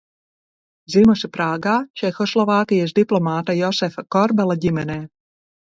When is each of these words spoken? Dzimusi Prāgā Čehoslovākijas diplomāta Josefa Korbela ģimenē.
Dzimusi 0.93 1.29
Prāgā 1.35 1.75
Čehoslovākijas 2.01 2.97
diplomāta 3.01 3.59
Josefa 3.61 4.07
Korbela 4.19 4.59
ģimenē. 4.67 5.03